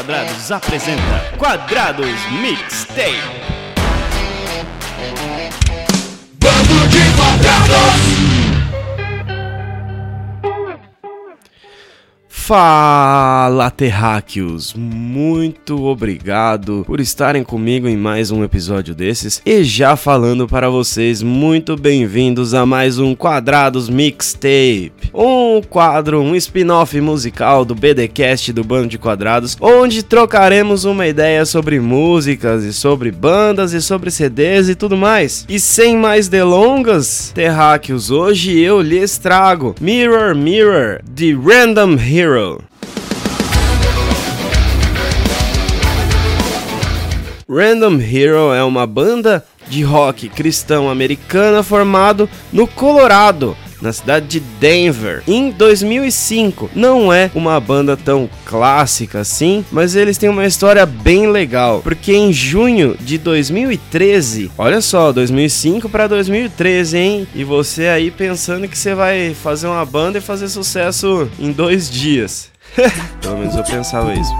Quadrados 0.00 0.50
apresenta 0.50 1.36
Quadrados 1.36 2.18
Mixtape. 2.40 3.20
Bando 6.40 6.88
de 6.88 7.00
Quadrados! 7.18 8.29
Fala 12.50 13.70
terráqueos, 13.70 14.74
muito 14.76 15.84
obrigado 15.84 16.82
por 16.84 16.98
estarem 16.98 17.44
comigo 17.44 17.86
em 17.86 17.96
mais 17.96 18.32
um 18.32 18.42
episódio 18.42 18.92
desses 18.92 19.40
e 19.46 19.62
já 19.62 19.94
falando 19.94 20.48
para 20.48 20.68
vocês, 20.68 21.22
muito 21.22 21.76
bem-vindos 21.76 22.52
a 22.52 22.66
mais 22.66 22.98
um 22.98 23.14
Quadrados 23.14 23.88
Mixtape, 23.88 25.12
um 25.14 25.62
quadro, 25.62 26.20
um 26.20 26.34
spin-off 26.34 27.00
musical 27.00 27.64
do 27.64 27.76
BDcast 27.76 28.52
do 28.52 28.64
Bando 28.64 28.88
de 28.88 28.98
Quadrados, 28.98 29.56
onde 29.60 30.02
trocaremos 30.02 30.84
uma 30.84 31.06
ideia 31.06 31.46
sobre 31.46 31.78
músicas 31.78 32.64
e 32.64 32.72
sobre 32.72 33.12
bandas 33.12 33.72
e 33.72 33.80
sobre 33.80 34.10
CDs 34.10 34.68
e 34.68 34.74
tudo 34.74 34.96
mais. 34.96 35.46
E 35.48 35.60
sem 35.60 35.96
mais 35.96 36.26
delongas, 36.26 37.30
terráqueos, 37.32 38.10
hoje 38.10 38.58
eu 38.58 38.80
lhes 38.80 39.18
trago 39.18 39.76
Mirror 39.80 40.34
Mirror 40.34 41.00
de 41.08 41.32
Random 41.32 41.94
Hero. 41.94 42.39
Random 47.48 48.00
Hero 48.00 48.52
é 48.52 48.62
uma 48.62 48.86
banda 48.86 49.44
de 49.68 49.82
rock 49.82 50.28
cristão 50.28 50.88
americana 50.88 51.62
formado 51.62 52.28
no 52.52 52.66
Colorado, 52.66 53.56
na 53.80 53.92
cidade 53.92 54.26
de 54.26 54.40
Denver, 54.40 55.22
em 55.26 55.50
2005. 55.50 56.70
Não 56.74 57.12
é 57.12 57.30
uma 57.34 57.58
banda 57.60 57.96
tão 57.96 58.28
clássica 58.44 59.20
assim, 59.20 59.64
mas 59.70 59.94
eles 59.94 60.18
têm 60.18 60.28
uma 60.28 60.46
história 60.46 60.84
bem 60.84 61.30
legal, 61.30 61.80
porque 61.82 62.12
em 62.12 62.32
junho 62.32 62.96
de 63.00 63.18
2013, 63.18 64.50
olha 64.58 64.80
só, 64.80 65.12
2005 65.12 65.88
para 65.88 66.06
2013, 66.06 66.96
hein? 66.96 67.28
E 67.34 67.44
você 67.44 67.86
aí 67.86 68.10
pensando 68.10 68.68
que 68.68 68.76
você 68.76 68.94
vai 68.94 69.34
fazer 69.34 69.66
uma 69.66 69.84
banda 69.84 70.18
e 70.18 70.20
fazer 70.20 70.48
sucesso 70.48 71.28
em 71.38 71.52
dois 71.52 71.90
dias. 71.90 72.50
Pelo 73.20 73.38
menos 73.38 73.54
eu 73.56 73.64
pensava 73.64 74.14
isso. 74.14 74.32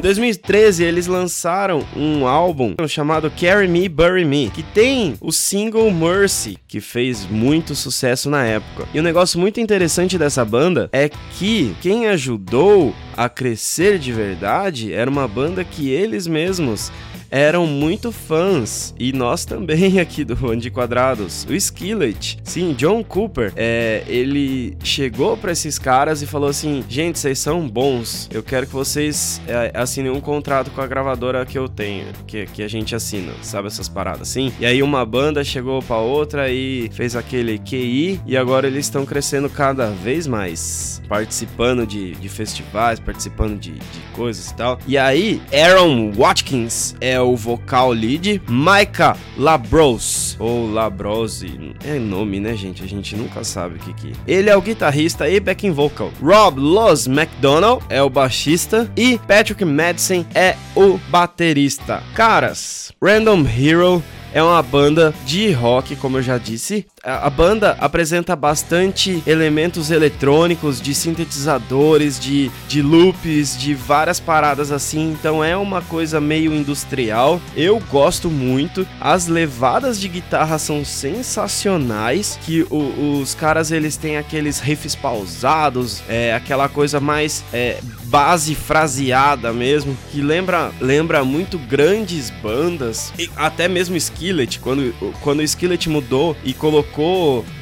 Em 0.00 0.02
2013, 0.02 0.82
eles 0.82 1.06
lançaram 1.06 1.84
um 1.94 2.26
álbum 2.26 2.74
chamado 2.88 3.30
Carry 3.30 3.68
Me, 3.68 3.86
Bury 3.86 4.24
Me, 4.24 4.48
que 4.48 4.62
tem 4.62 5.14
o 5.20 5.30
single 5.30 5.90
Mercy, 5.90 6.56
que 6.66 6.80
fez 6.80 7.26
muito 7.26 7.74
sucesso 7.74 8.30
na 8.30 8.42
época. 8.42 8.88
E 8.94 8.98
um 8.98 9.02
negócio 9.02 9.38
muito 9.38 9.60
interessante 9.60 10.16
dessa 10.16 10.42
banda 10.42 10.88
é 10.90 11.10
que 11.10 11.76
quem 11.82 12.08
ajudou 12.08 12.94
a 13.14 13.28
crescer 13.28 13.98
de 13.98 14.10
verdade 14.10 14.90
era 14.90 15.10
uma 15.10 15.28
banda 15.28 15.62
que 15.62 15.90
eles 15.90 16.26
mesmos 16.26 16.90
eram 17.30 17.66
muito 17.66 18.10
fãs, 18.10 18.94
e 18.98 19.12
nós 19.12 19.44
também 19.44 19.98
aqui 20.00 20.24
do 20.24 20.34
Band 20.34 20.60
Quadrados. 20.72 21.46
O 21.48 21.54
Skillet, 21.54 22.38
sim, 22.42 22.74
John 22.74 23.04
Cooper, 23.04 23.52
é, 23.56 24.02
ele 24.06 24.76
chegou 24.82 25.36
para 25.36 25.52
esses 25.52 25.78
caras 25.78 26.22
e 26.22 26.26
falou 26.26 26.48
assim: 26.48 26.84
gente, 26.88 27.18
vocês 27.18 27.38
são 27.38 27.68
bons, 27.68 28.28
eu 28.32 28.42
quero 28.42 28.66
que 28.66 28.72
vocês 28.72 29.40
é, 29.46 29.70
assinem 29.74 30.10
um 30.10 30.20
contrato 30.20 30.70
com 30.70 30.80
a 30.80 30.86
gravadora 30.86 31.46
que 31.46 31.58
eu 31.58 31.68
tenho, 31.68 32.06
que, 32.26 32.46
que 32.46 32.62
a 32.62 32.68
gente 32.68 32.94
assina, 32.94 33.32
sabe 33.42 33.68
essas 33.68 33.88
paradas 33.88 34.22
assim? 34.22 34.52
E 34.58 34.66
aí 34.66 34.82
uma 34.82 35.04
banda 35.04 35.44
chegou 35.44 35.80
pra 35.82 35.98
outra 35.98 36.50
e 36.50 36.90
fez 36.92 37.14
aquele 37.14 37.58
QI, 37.58 38.20
e 38.26 38.36
agora 38.36 38.66
eles 38.66 38.86
estão 38.86 39.06
crescendo 39.06 39.48
cada 39.48 39.90
vez 39.90 40.26
mais, 40.26 41.00
participando 41.08 41.86
de, 41.86 42.12
de 42.12 42.28
festivais, 42.28 42.98
participando 42.98 43.58
de, 43.58 43.72
de 43.72 44.00
coisas 44.14 44.50
e 44.50 44.54
tal. 44.54 44.78
E 44.86 44.98
aí, 44.98 45.40
Aaron 45.52 46.12
Watkins 46.12 46.94
é 47.00 47.19
o 47.22 47.36
vocal 47.36 47.90
lead, 47.90 48.42
Micah 48.48 49.16
Labros, 49.36 50.36
ou 50.38 50.70
Labrose, 50.70 51.74
é 51.84 51.98
nome, 51.98 52.40
né, 52.40 52.54
gente? 52.54 52.82
A 52.82 52.86
gente 52.86 53.16
nunca 53.16 53.44
sabe 53.44 53.76
o 53.76 53.78
que 53.78 53.92
que 53.94 54.08
é. 54.08 54.12
Ele 54.26 54.50
é 54.50 54.56
o 54.56 54.62
guitarrista 54.62 55.28
e 55.28 55.38
backing 55.40 55.72
vocal. 55.72 56.10
Rob 56.22 56.58
Los 56.58 57.06
McDonald 57.06 57.84
é 57.88 58.02
o 58.02 58.10
baixista 58.10 58.90
e 58.96 59.18
Patrick 59.18 59.64
Madison 59.64 60.24
é 60.34 60.56
o 60.74 60.98
baterista. 61.10 62.02
Caras, 62.14 62.92
Random 63.02 63.44
Hero 63.46 64.02
é 64.32 64.42
uma 64.42 64.62
banda 64.62 65.12
de 65.26 65.50
rock, 65.52 65.96
como 65.96 66.18
eu 66.18 66.22
já 66.22 66.38
disse. 66.38 66.86
A, 67.02 67.30
banda 67.30 67.76
apresenta 67.80 68.36
bastante 68.36 69.22
elementos 69.26 69.90
eletrônicos, 69.90 70.80
de 70.80 70.94
sintetizadores, 70.94 72.20
de, 72.20 72.50
de 72.68 72.82
loops, 72.82 73.56
de 73.58 73.74
várias 73.74 74.20
paradas 74.20 74.70
assim. 74.70 75.12
Então 75.12 75.42
é 75.42 75.56
uma 75.56 75.80
coisa 75.80 76.20
meio 76.20 76.52
industrial. 76.52 77.40
Eu 77.56 77.80
gosto 77.90 78.28
muito. 78.28 78.86
As 79.00 79.26
levadas 79.26 79.98
de 79.98 80.08
guitarra 80.08 80.58
são 80.58 80.84
sensacionais. 80.84 82.38
Que 82.44 82.66
o, 82.68 83.20
os 83.20 83.34
caras 83.34 83.72
eles 83.72 83.96
têm 83.96 84.18
aqueles 84.18 84.60
riffs 84.60 84.94
pausados, 84.94 86.02
é 86.08 86.34
aquela 86.34 86.68
coisa 86.68 87.00
mais 87.00 87.42
é, 87.52 87.80
base 88.04 88.54
fraseada 88.54 89.52
mesmo, 89.52 89.96
que 90.10 90.20
lembra, 90.20 90.72
lembra 90.80 91.24
muito 91.24 91.58
grandes 91.58 92.28
bandas, 92.28 93.12
até 93.36 93.68
mesmo 93.68 93.96
Skillet, 93.96 94.58
quando, 94.58 94.92
quando 95.22 95.40
o 95.40 95.44
Skillet 95.44 95.88
mudou 95.88 96.36
e 96.44 96.52
colocou 96.52 96.89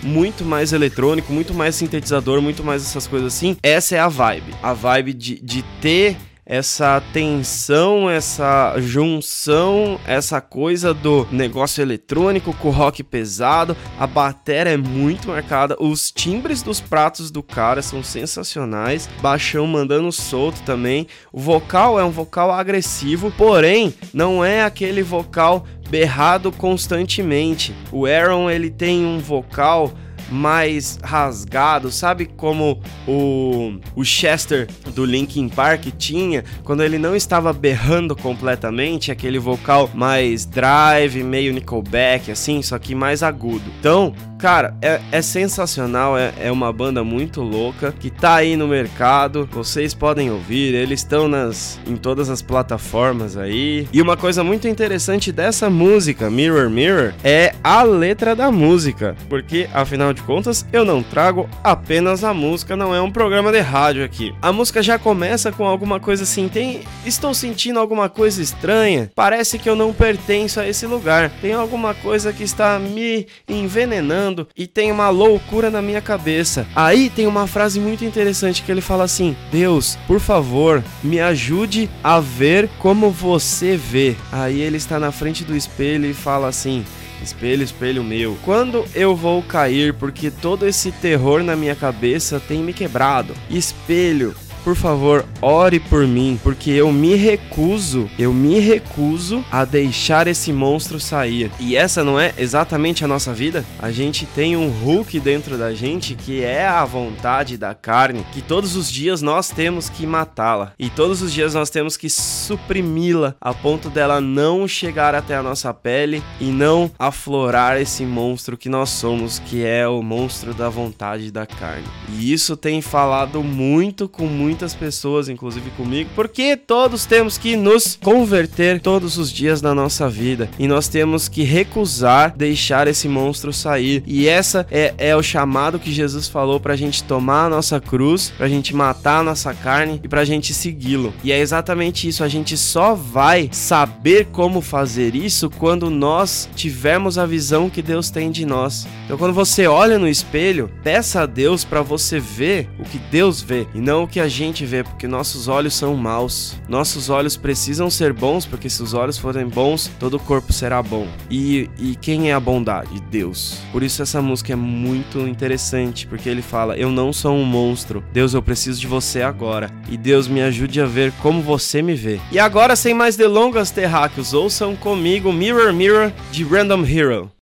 muito 0.02 0.44
mais 0.44 0.72
eletrônico, 0.72 1.32
muito 1.32 1.54
mais 1.54 1.74
sintetizador, 1.74 2.40
muito 2.40 2.64
mais 2.64 2.82
essas 2.82 3.06
coisas 3.06 3.34
assim, 3.34 3.56
essa 3.62 3.96
é 3.96 3.98
a 3.98 4.08
vibe. 4.08 4.54
A 4.62 4.72
vibe 4.72 5.12
de, 5.12 5.38
de 5.40 5.62
ter 5.80 6.16
essa 6.48 7.02
tensão, 7.12 8.08
essa 8.08 8.74
junção, 8.78 10.00
essa 10.06 10.40
coisa 10.40 10.94
do 10.94 11.28
negócio 11.30 11.82
eletrônico 11.82 12.54
com 12.54 12.70
rock 12.70 13.04
pesado. 13.04 13.76
A 13.98 14.06
bateria 14.06 14.72
é 14.72 14.76
muito 14.78 15.28
marcada, 15.28 15.76
os 15.78 16.10
timbres 16.10 16.62
dos 16.62 16.80
pratos 16.80 17.30
do 17.30 17.42
cara 17.42 17.82
são 17.82 18.02
sensacionais. 18.02 19.06
Baixão 19.20 19.66
mandando 19.66 20.10
solto 20.10 20.62
também. 20.62 21.06
O 21.30 21.38
vocal 21.38 22.00
é 22.00 22.04
um 22.04 22.10
vocal 22.10 22.50
agressivo, 22.50 23.30
porém 23.36 23.92
não 24.14 24.42
é 24.42 24.64
aquele 24.64 25.02
vocal 25.02 25.66
berrado 25.90 26.50
constantemente. 26.50 27.74
O 27.92 28.06
Aaron 28.06 28.50
ele 28.50 28.70
tem 28.70 29.04
um 29.04 29.18
vocal 29.18 29.92
mais 30.30 30.98
rasgado, 31.02 31.90
sabe 31.90 32.26
como 32.26 32.80
o, 33.06 33.78
o 33.94 34.04
Chester 34.04 34.68
do 34.94 35.04
Linkin 35.04 35.48
Park 35.48 35.86
tinha 35.96 36.44
quando 36.64 36.82
ele 36.82 36.98
não 36.98 37.14
estava 37.16 37.52
berrando 37.52 38.14
completamente, 38.14 39.10
aquele 39.10 39.38
vocal 39.38 39.90
mais 39.94 40.44
drive, 40.44 41.22
meio 41.22 41.52
Nickelback, 41.52 42.30
assim, 42.30 42.62
só 42.62 42.78
que 42.78 42.94
mais 42.94 43.22
agudo. 43.22 43.64
Então, 43.78 44.14
Cara, 44.38 44.72
é, 44.80 45.00
é 45.10 45.20
sensacional, 45.20 46.16
é, 46.16 46.32
é, 46.38 46.52
uma 46.52 46.72
banda 46.72 47.02
muito 47.02 47.42
louca 47.42 47.90
que 47.90 48.08
tá 48.08 48.36
aí 48.36 48.56
no 48.56 48.68
mercado. 48.68 49.48
Vocês 49.50 49.92
podem 49.92 50.30
ouvir, 50.30 50.74
eles 50.74 51.00
estão 51.00 51.26
nas 51.26 51.80
em 51.88 51.96
todas 51.96 52.30
as 52.30 52.40
plataformas 52.40 53.36
aí. 53.36 53.88
E 53.92 54.00
uma 54.00 54.16
coisa 54.16 54.44
muito 54.44 54.68
interessante 54.68 55.32
dessa 55.32 55.68
música, 55.68 56.30
Mirror 56.30 56.70
Mirror, 56.70 57.14
é 57.24 57.52
a 57.64 57.82
letra 57.82 58.36
da 58.36 58.48
música, 58.48 59.16
porque 59.28 59.68
afinal 59.74 60.14
de 60.18 60.22
contas 60.22 60.66
eu 60.72 60.84
não 60.84 61.02
trago 61.02 61.48
apenas 61.62 62.24
a 62.24 62.34
música, 62.34 62.76
não 62.76 62.94
é 62.94 63.00
um 63.00 63.10
programa 63.10 63.52
de 63.52 63.60
rádio 63.60 64.04
aqui. 64.04 64.34
A 64.42 64.52
música 64.52 64.82
já 64.82 64.98
começa 64.98 65.52
com 65.52 65.64
alguma 65.64 66.00
coisa 66.00 66.24
assim, 66.24 66.48
tem 66.48 66.80
estou 67.06 67.32
sentindo 67.32 67.78
alguma 67.78 68.08
coisa 68.08 68.42
estranha. 68.42 69.10
Parece 69.14 69.58
que 69.58 69.68
eu 69.68 69.76
não 69.76 69.92
pertenço 69.92 70.60
a 70.60 70.66
esse 70.66 70.86
lugar. 70.86 71.30
Tem 71.40 71.52
alguma 71.52 71.94
coisa 71.94 72.32
que 72.32 72.42
está 72.42 72.78
me 72.78 73.26
envenenando 73.48 74.48
e 74.56 74.66
tem 74.66 74.90
uma 74.90 75.08
loucura 75.08 75.70
na 75.70 75.80
minha 75.80 76.00
cabeça. 76.00 76.66
Aí 76.74 77.08
tem 77.08 77.26
uma 77.26 77.46
frase 77.46 77.78
muito 77.78 78.04
interessante 78.04 78.62
que 78.62 78.72
ele 78.72 78.80
fala 78.80 79.04
assim: 79.04 79.36
Deus, 79.50 79.96
por 80.06 80.20
favor, 80.20 80.82
me 81.02 81.20
ajude 81.20 81.88
a 82.02 82.18
ver 82.20 82.68
como 82.78 83.10
você 83.10 83.76
vê. 83.76 84.16
Aí 84.32 84.60
ele 84.60 84.76
está 84.76 84.98
na 84.98 85.12
frente 85.12 85.44
do 85.44 85.56
espelho 85.56 86.06
e 86.06 86.14
fala 86.14 86.48
assim: 86.48 86.84
Espelho, 87.28 87.62
espelho 87.62 88.02
meu. 88.02 88.38
Quando 88.42 88.86
eu 88.94 89.14
vou 89.14 89.42
cair 89.42 89.92
porque 89.92 90.30
todo 90.30 90.66
esse 90.66 90.90
terror 90.90 91.42
na 91.42 91.54
minha 91.54 91.74
cabeça 91.76 92.40
tem 92.40 92.62
me 92.62 92.72
quebrado? 92.72 93.34
Espelho, 93.50 94.34
por 94.64 94.76
favor, 94.76 95.24
ore 95.40 95.80
por 95.80 96.06
mim, 96.06 96.38
porque 96.42 96.70
eu 96.70 96.92
me 96.92 97.14
recuso, 97.14 98.10
eu 98.18 98.32
me 98.32 98.58
recuso 98.58 99.44
a 99.50 99.64
deixar 99.64 100.26
esse 100.26 100.52
monstro 100.52 100.98
sair. 101.00 101.50
E 101.58 101.76
essa 101.76 102.02
não 102.04 102.18
é 102.18 102.34
exatamente 102.36 103.04
a 103.04 103.08
nossa 103.08 103.32
vida? 103.32 103.64
A 103.78 103.90
gente 103.90 104.26
tem 104.26 104.56
um 104.56 104.68
Hulk 104.68 105.20
dentro 105.20 105.56
da 105.56 105.72
gente 105.74 106.14
que 106.14 106.42
é 106.42 106.66
a 106.66 106.84
vontade 106.84 107.56
da 107.56 107.74
carne, 107.74 108.26
que 108.32 108.42
todos 108.42 108.76
os 108.76 108.90
dias 108.90 109.22
nós 109.22 109.50
temos 109.50 109.88
que 109.88 110.06
matá-la. 110.06 110.72
E 110.78 110.90
todos 110.90 111.22
os 111.22 111.32
dias 111.32 111.54
nós 111.54 111.70
temos 111.70 111.96
que 111.96 112.10
suprimi-la 112.10 113.34
a 113.40 113.54
ponto 113.54 113.88
dela 113.88 114.20
não 114.20 114.66
chegar 114.66 115.14
até 115.14 115.36
a 115.36 115.42
nossa 115.42 115.72
pele 115.72 116.22
e 116.40 116.46
não 116.46 116.90
aflorar 116.98 117.80
esse 117.80 118.04
monstro 118.04 118.56
que 118.56 118.68
nós 118.68 118.90
somos, 118.90 119.38
que 119.38 119.64
é 119.64 119.86
o 119.86 120.02
monstro 120.02 120.52
da 120.52 120.68
vontade 120.68 121.30
da 121.30 121.46
carne. 121.46 121.86
E 122.08 122.32
isso 122.32 122.56
tem 122.56 122.80
falado 122.80 123.42
muito 123.42 124.08
com 124.08 124.26
muito 124.26 124.47
muitas 124.48 124.74
pessoas, 124.74 125.28
inclusive 125.28 125.68
comigo, 125.72 126.08
porque 126.14 126.56
todos 126.56 127.04
temos 127.04 127.36
que 127.36 127.54
nos 127.54 127.98
converter 128.02 128.80
todos 128.80 129.18
os 129.18 129.30
dias 129.30 129.60
da 129.60 129.74
nossa 129.74 130.08
vida 130.08 130.48
e 130.58 130.66
nós 130.66 130.88
temos 130.88 131.28
que 131.28 131.42
recusar 131.42 132.34
deixar 132.34 132.88
esse 132.88 133.06
monstro 133.08 133.52
sair. 133.52 134.02
E 134.06 134.26
essa 134.26 134.66
é, 134.70 134.94
é 134.96 135.14
o 135.14 135.22
chamado 135.22 135.78
que 135.78 135.92
Jesus 135.92 136.28
falou 136.28 136.58
pra 136.58 136.76
gente 136.76 137.04
tomar 137.04 137.44
a 137.44 137.50
nossa 137.50 137.78
cruz, 137.78 138.32
pra 138.38 138.48
gente 138.48 138.74
matar 138.74 139.18
a 139.18 139.22
nossa 139.22 139.52
carne 139.52 140.00
e 140.02 140.08
pra 140.08 140.24
gente 140.24 140.54
segui-lo. 140.54 141.12
E 141.22 141.30
é 141.30 141.38
exatamente 141.38 142.08
isso, 142.08 142.24
a 142.24 142.28
gente 142.28 142.56
só 142.56 142.94
vai 142.94 143.50
saber 143.52 144.28
como 144.32 144.62
fazer 144.62 145.14
isso 145.14 145.50
quando 145.50 145.90
nós 145.90 146.48
tivermos 146.56 147.18
a 147.18 147.26
visão 147.26 147.68
que 147.68 147.82
Deus 147.82 148.08
tem 148.08 148.30
de 148.30 148.46
nós. 148.46 148.88
Então 149.04 149.18
quando 149.18 149.34
você 149.34 149.66
olha 149.66 149.98
no 149.98 150.08
espelho, 150.08 150.70
peça 150.82 151.20
a 151.20 151.26
Deus 151.26 151.66
para 151.66 151.82
você 151.82 152.18
ver 152.18 152.66
o 152.78 152.84
que 152.84 152.98
Deus 153.10 153.42
vê 153.42 153.66
e 153.74 153.78
não 153.78 154.04
o 154.04 154.08
que 154.08 154.20
a 154.20 154.28
gente 154.28 154.37
vê, 154.66 154.84
porque 154.84 155.08
nossos 155.08 155.48
olhos 155.48 155.74
são 155.74 155.96
maus. 155.96 156.56
Nossos 156.68 157.10
olhos 157.10 157.36
precisam 157.36 157.90
ser 157.90 158.12
bons, 158.12 158.46
porque 158.46 158.70
se 158.70 158.82
os 158.82 158.94
olhos 158.94 159.18
forem 159.18 159.46
bons, 159.46 159.90
todo 159.98 160.14
o 160.14 160.20
corpo 160.20 160.52
será 160.52 160.82
bom. 160.82 161.06
E, 161.30 161.68
e 161.78 161.96
quem 161.96 162.30
é 162.30 162.34
a 162.34 162.40
bondade? 162.40 163.00
Deus. 163.10 163.58
Por 163.72 163.82
isso 163.82 164.02
essa 164.02 164.22
música 164.22 164.52
é 164.52 164.56
muito 164.56 165.20
interessante, 165.20 166.06
porque 166.06 166.28
ele 166.28 166.42
fala: 166.42 166.76
"Eu 166.76 166.90
não 166.90 167.12
sou 167.12 167.34
um 167.34 167.44
monstro. 167.44 168.02
Deus, 168.12 168.34
eu 168.34 168.42
preciso 168.42 168.80
de 168.80 168.86
você 168.86 169.22
agora. 169.22 169.70
E 169.90 169.96
Deus 169.96 170.28
me 170.28 170.40
ajude 170.40 170.80
a 170.80 170.86
ver 170.86 171.12
como 171.20 171.42
você 171.42 171.82
me 171.82 171.94
vê." 171.94 172.20
E 172.30 172.38
agora, 172.38 172.76
sem 172.76 172.94
mais 172.94 173.16
delongas, 173.16 173.70
terráqueos, 173.70 174.32
ouçam 174.32 174.76
comigo 174.76 175.32
Mirror 175.32 175.72
Mirror 175.72 176.12
de 176.30 176.44
Random 176.44 176.84
Hero. 176.84 177.37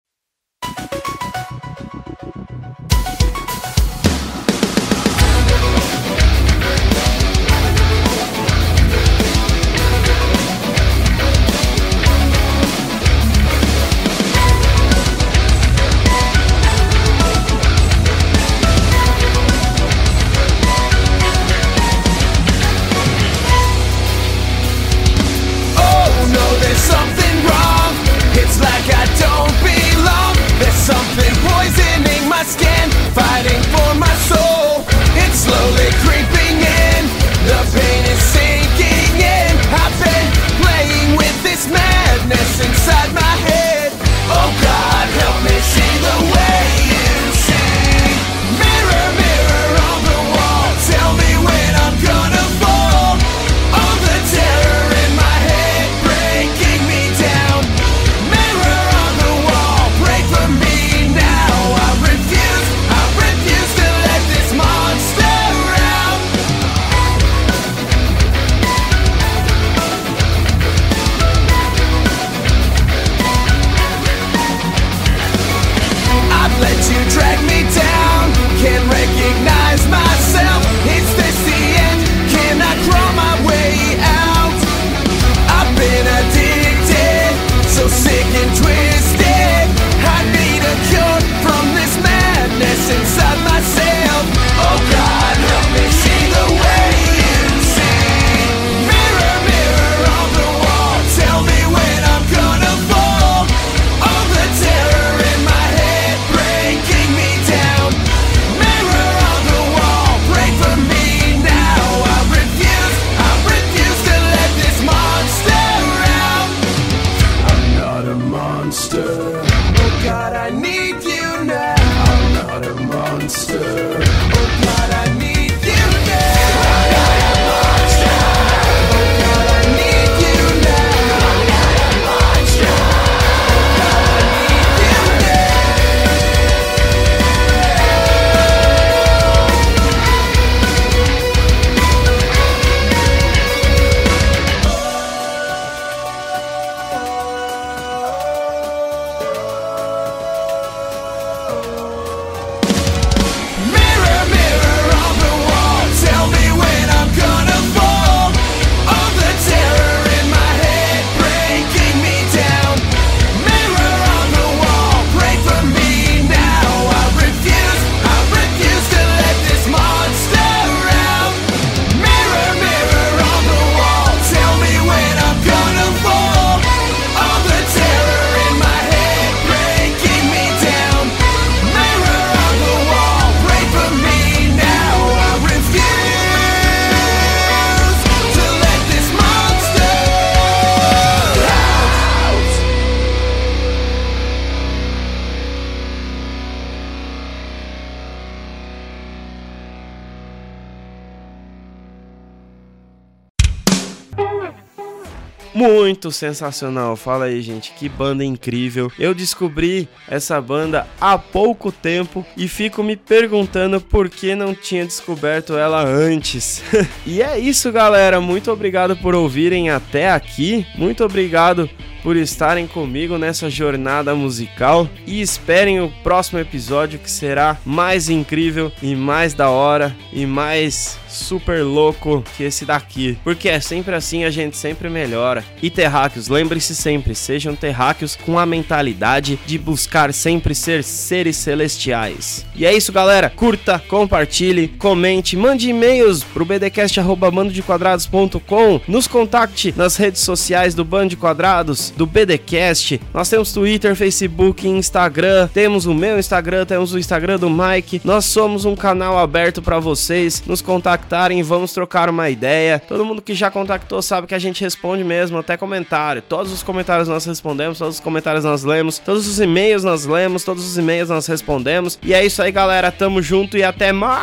Muito 205.56 206.12
sensacional. 206.12 206.98
Fala 206.98 207.26
aí, 207.26 207.42
gente, 207.42 207.72
que 207.72 207.88
banda 207.88 208.26
incrível. 208.26 208.92
Eu 209.00 209.14
descobri 209.14 209.88
essa 210.06 210.42
banda 210.42 210.86
há 211.00 211.18
pouco 211.18 211.72
tempo 211.72 212.26
e 212.36 212.46
fico 212.50 212.84
me 212.84 212.98
perguntando 212.98 213.80
por 213.80 214.10
que 214.10 214.36
não 214.36 214.54
tinha 214.54 214.86
descoberto 214.86 215.58
ela 215.58 215.82
antes. 215.82 216.62
e 217.08 217.22
é 217.22 217.40
isso, 217.40 217.72
galera. 217.72 218.20
Muito 218.20 218.52
obrigado 218.52 218.98
por 218.98 219.16
ouvirem 219.16 219.70
até 219.70 220.12
aqui. 220.12 220.68
Muito 220.78 221.06
obrigado 221.06 221.70
por 222.04 222.18
estarem 222.18 222.68
comigo 222.68 223.18
nessa 223.18 223.50
jornada 223.50 224.14
musical 224.14 224.90
e 225.08 225.22
esperem 225.22 225.80
o 225.80 225.90
próximo 226.04 226.38
episódio 226.38 227.00
que 227.00 227.10
será 227.10 227.58
mais 227.66 228.10
incrível 228.10 228.72
e 228.80 228.94
mais 228.94 229.34
da 229.34 229.50
hora 229.50 229.96
e 230.14 230.26
mais 230.26 231.00
super 231.16 231.64
louco 231.64 232.24
que 232.36 232.44
esse 232.44 232.66
daqui. 232.66 233.18
Porque 233.24 233.50
é 233.50 233.60
sempre 233.60 233.96
assim, 233.96 234.24
a 234.24 234.30
gente 234.30 234.56
sempre 234.58 234.90
melhora. 234.90 235.44
E 235.62 235.70
terráqueos, 235.70 236.28
lembre-se 236.28 236.76
sempre, 236.76 237.16
sejam 237.16 237.56
terráqueos 237.56 238.16
com 238.16 238.38
a 238.38 238.46
mentalidade 238.46 239.40
de 239.46 239.58
buscar 239.58 240.14
sempre 240.14 240.54
ser 240.54 240.84
seres 240.84 241.38
celestiais. 241.38 242.46
E 242.56 242.66
é 242.66 242.76
isso, 242.76 242.92
galera. 242.92 243.30
Curta, 243.30 243.82
compartilhe, 243.88 244.68
comente, 244.68 245.38
mande 245.38 245.70
e-mails 245.70 246.24
pro 246.24 246.46
bdcast@bandodequadrados.com, 246.46 248.82
nos 248.88 249.08
contacte 249.08 249.74
nas 249.76 249.96
redes 249.96 250.22
sociais 250.22 250.76
do 250.76 250.84
Bando 250.84 251.10
de 251.10 251.18
Quadrados, 251.18 251.94
do 251.96 252.06
BDcast. 252.06 253.00
Nós 253.14 253.30
temos 253.30 253.54
Twitter, 253.54 253.96
Facebook, 253.96 254.68
Instagram, 254.68 255.48
temos 255.54 255.86
o 255.86 255.94
meu 255.94 256.20
Instagram, 256.20 256.66
temos 256.66 256.94
o 256.94 257.00
Instagram 257.00 257.38
do 257.38 257.50
Mike. 257.50 258.02
Nós 258.04 258.26
somos 258.26 258.66
um 258.66 258.76
canal 258.76 259.18
aberto 259.18 259.62
para 259.62 259.80
vocês 259.80 260.44
nos 260.46 260.62
contactarem, 261.06 261.44
vamos 261.44 261.72
trocar 261.72 262.10
uma 262.10 262.30
ideia. 262.30 262.80
Todo 262.80 263.06
mundo 263.06 263.22
que 263.22 263.36
já 263.36 263.52
contactou 263.52 264.02
sabe 264.02 264.26
que 264.28 264.36
a 264.36 264.40
gente 264.40 264.62
responde 264.62 265.04
mesmo, 265.04 265.38
até 265.38 265.56
comentário. 265.56 266.22
Todos 266.22 266.52
os 266.52 266.64
comentários 266.64 267.08
nós 267.08 267.24
respondemos, 267.26 267.78
todos 267.78 267.96
os 267.96 268.02
comentários 268.02 268.44
nós 268.44 268.64
lemos, 268.64 268.98
todos 269.00 269.28
os 269.28 269.40
e-mails 269.40 269.84
nós 269.84 270.06
lemos, 270.06 270.44
todos 270.44 270.66
os 270.66 270.78
e-mails 270.78 271.10
nós 271.10 271.28
respondemos. 271.28 272.00
E 272.02 272.14
é 272.14 272.26
isso 272.26 272.42
aí, 272.42 272.52
galera. 272.52 272.92
Tamo 272.92 273.22
junto 273.22 273.56
e 273.58 273.64
até 273.64 273.94
mais. 273.94 274.16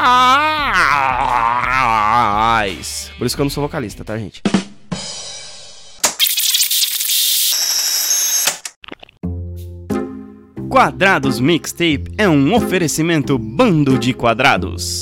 Por 3.17 3.27
isso 3.27 3.37
que 3.37 3.43
eu 3.43 3.45
não 3.45 3.51
sou 3.51 3.63
vocalista, 3.63 4.05
tá, 4.05 4.19
gente? 4.19 4.43
Quadrados 10.69 11.39
Mixtape 11.39 12.05
é 12.17 12.29
um 12.29 12.55
oferecimento 12.55 13.39
bando 13.39 13.99
de 13.99 14.15
quadrados. 14.15 15.02